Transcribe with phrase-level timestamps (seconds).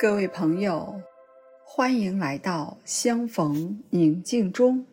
[0.00, 1.02] 各位朋友，
[1.62, 4.86] 欢迎来到相逢宁静中，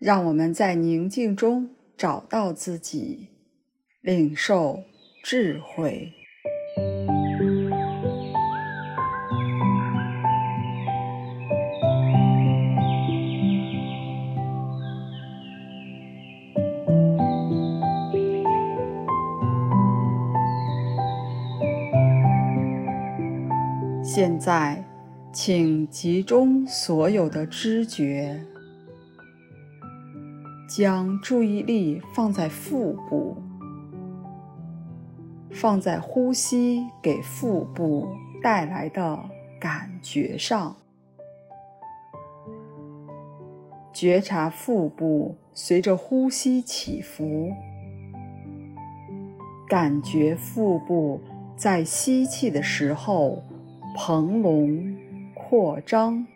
[0.00, 3.28] 让我们在宁静中找到自己，
[4.00, 4.82] 领受
[5.22, 6.12] 智慧。
[24.20, 24.84] 现在，
[25.32, 28.38] 请集中所有的知觉，
[30.68, 33.38] 将注意力放在腹部，
[35.50, 38.08] 放在呼吸给腹部
[38.42, 39.18] 带来的
[39.58, 40.76] 感觉上，
[43.90, 47.54] 觉察腹部随着呼吸起伏，
[49.66, 51.22] 感觉腹部
[51.56, 53.42] 在吸气的时候，
[53.96, 54.96] 膨隆
[55.34, 56.26] 扩张，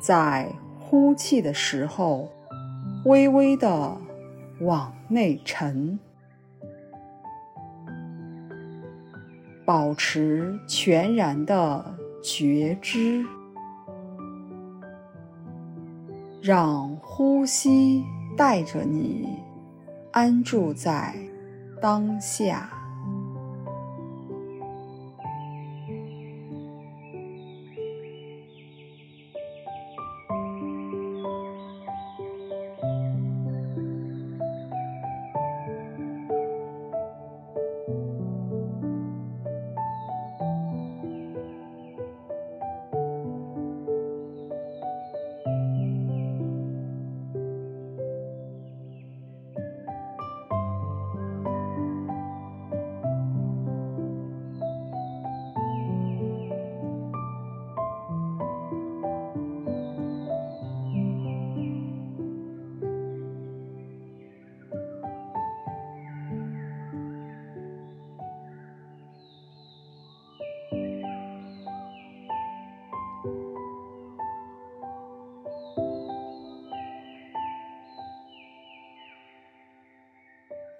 [0.00, 2.28] 在呼气的时候，
[3.04, 3.96] 微微的
[4.60, 5.98] 往内沉，
[9.64, 13.24] 保持全然的觉知，
[16.40, 18.04] 让呼吸
[18.36, 19.28] 带着你
[20.12, 21.14] 安住在
[21.82, 22.70] 当下。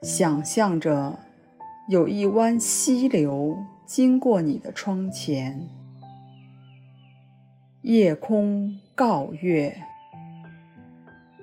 [0.03, 1.19] 想象着
[1.89, 5.69] 有一湾溪流经过你的窗前，
[7.83, 9.77] 夜空告月，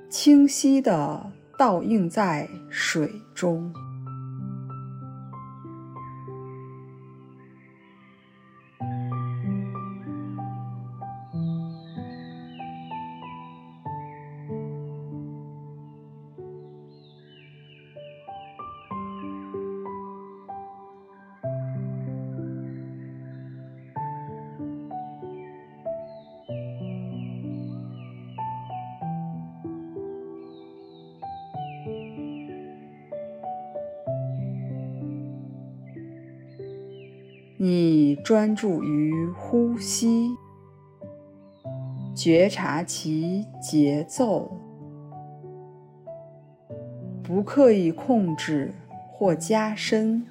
[0.09, 3.73] 清晰地倒映在水中。
[37.66, 40.35] 你专注于呼吸，
[42.13, 44.51] 觉察其节奏，
[47.24, 48.74] 不刻意控制
[49.09, 50.25] 或加深，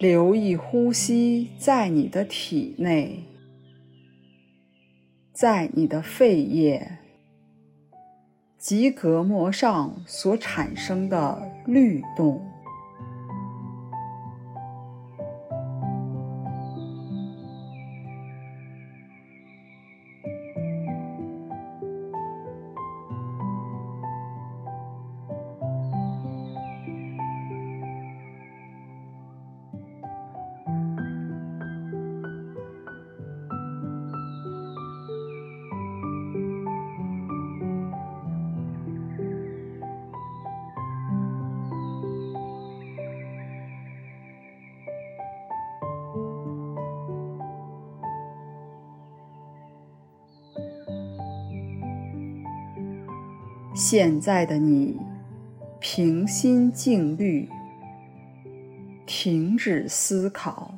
[0.00, 3.22] 留意呼吸在你的体内，
[5.32, 6.98] 在你的肺叶
[8.58, 12.49] 及隔膜上所产生的律动。
[53.82, 54.94] 现在的你，
[55.80, 57.48] 平心静虑，
[59.06, 60.74] 停止思考。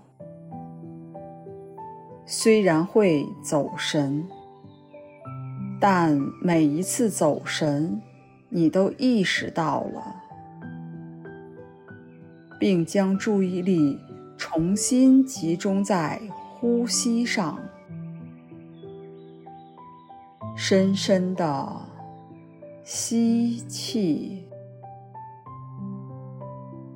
[2.25, 4.25] 虽然会走神，
[5.81, 8.01] 但每一次走神，
[8.49, 10.15] 你都意识到了，
[12.61, 13.99] 并将注意力
[14.39, 16.23] 重新集中在
[16.55, 17.59] 呼吸上，
[20.55, 21.92] 深深的。
[22.85, 24.45] 吸气，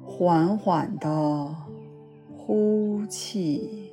[0.05, 1.55] 缓缓的
[2.37, 3.86] 呼气。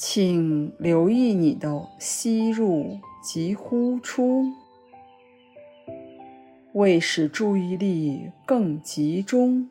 [0.00, 4.44] 请留意你的吸入及呼出，
[6.72, 9.68] 为使注意力更集中，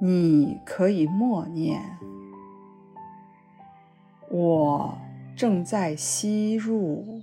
[0.00, 1.98] 你可以默念
[4.30, 4.98] ：“我
[5.36, 7.22] 正在吸入，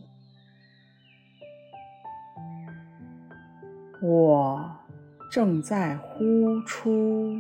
[4.04, 4.70] 我
[5.32, 7.40] 正在呼出。”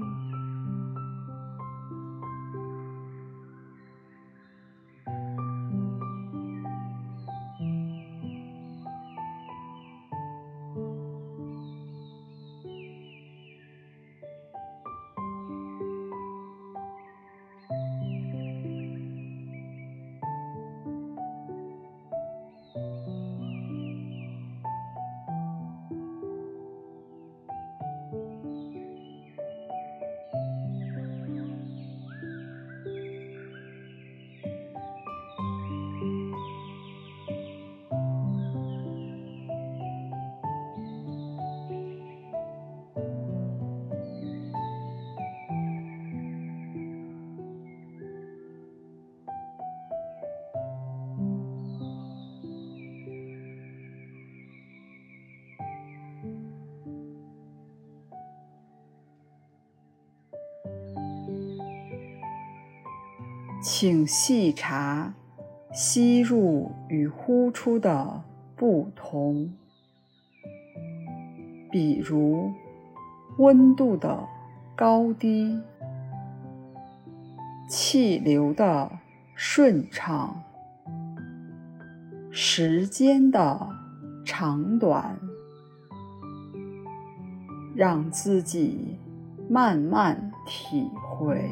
[63.64, 65.14] 请细察
[65.72, 68.24] 吸入与呼出的
[68.56, 69.54] 不同，
[71.70, 72.52] 比如
[73.38, 74.28] 温度的
[74.76, 75.62] 高低、
[77.70, 78.92] 气流的
[79.36, 80.42] 顺畅、
[82.32, 83.70] 时间的
[84.26, 85.20] 长短，
[87.76, 88.98] 让自己
[89.48, 91.48] 慢慢体会。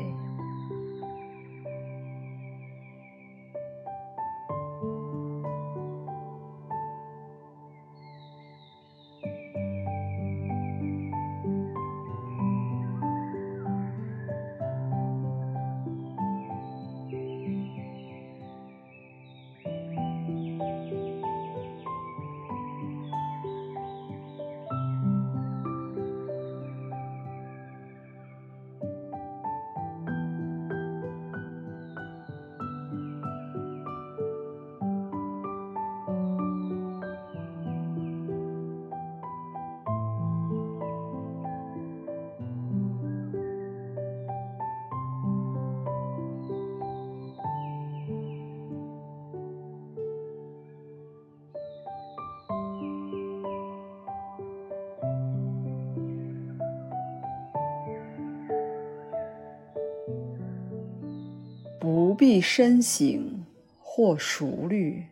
[62.20, 63.46] 必深省
[63.82, 65.06] 或熟虑，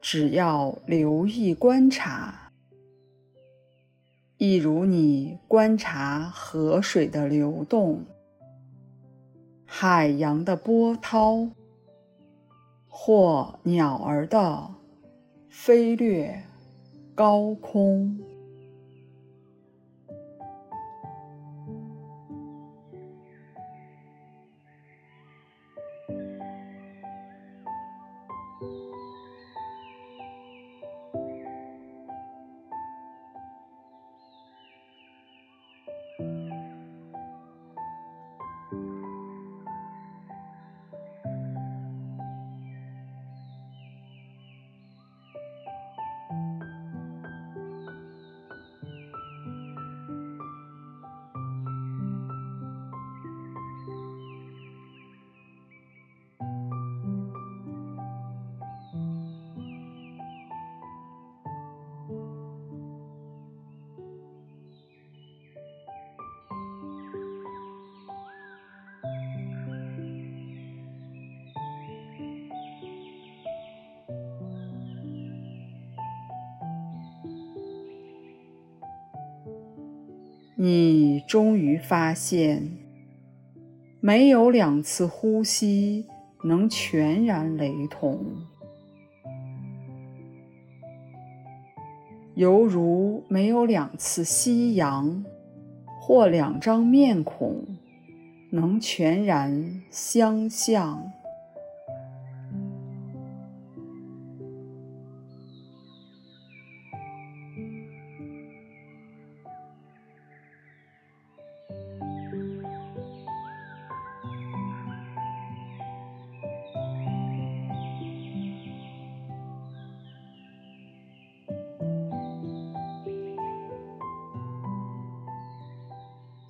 [0.00, 2.52] 只要留意观察，
[4.38, 8.06] 一如你观察河水的流动、
[9.66, 11.50] 海洋的波涛，
[12.88, 14.70] 或鸟儿的
[15.50, 16.44] 飞掠
[17.14, 18.25] 高空。
[80.68, 82.76] 你终于发现，
[84.00, 86.06] 没有两次呼吸
[86.42, 88.18] 能全然雷同，
[92.34, 95.24] 犹如没有两次夕阳
[96.00, 97.64] 或两张面孔
[98.50, 101.12] 能全然相像。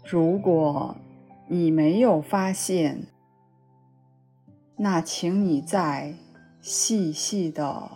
[0.08, 0.96] 如果
[1.48, 3.08] 你没有发现，
[4.76, 6.14] 那请你再
[6.60, 7.90] 细细的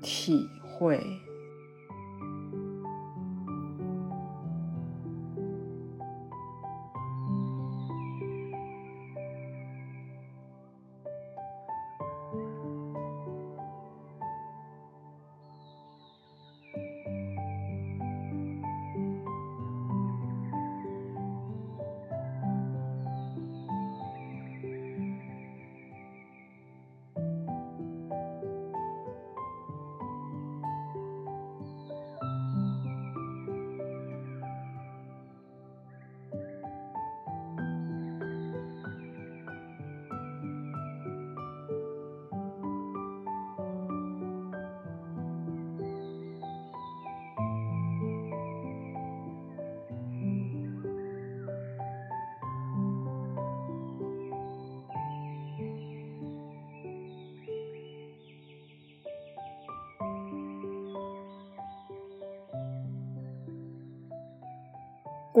[0.00, 1.04] 体会。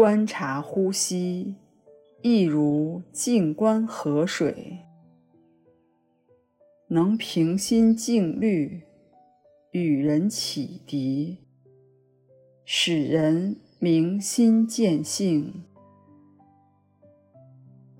[0.00, 1.56] 观察呼吸，
[2.22, 4.78] 亦如静观河水，
[6.88, 8.80] 能平心静虑，
[9.72, 11.36] 与人启迪，
[12.64, 15.64] 使人明心见性。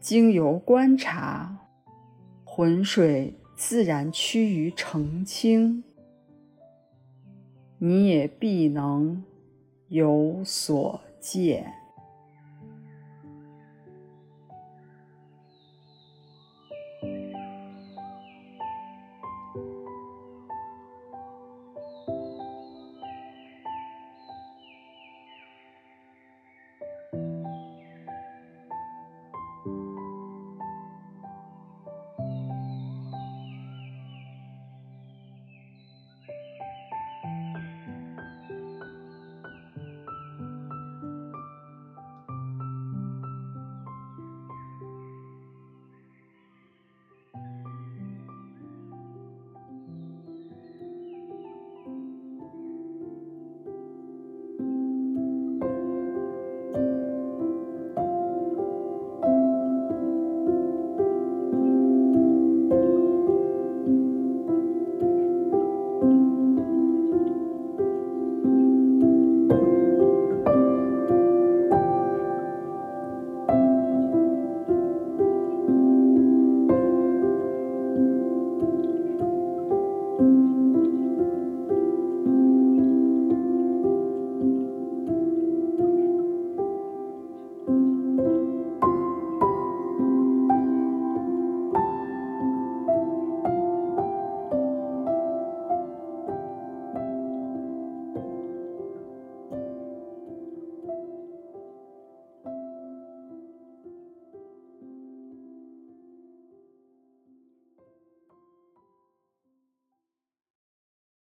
[0.00, 1.68] 经由观察，
[2.44, 5.84] 浑水自然趋于澄清，
[7.76, 9.22] 你也必能
[9.88, 11.74] 有所见。